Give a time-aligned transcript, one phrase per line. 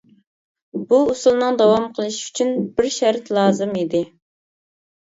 [0.93, 2.51] بۇ ئۇسۇلنىڭ داۋام قىلىشى ئۈچۈن
[2.81, 4.07] بىر شەرت لازىم ئىدى.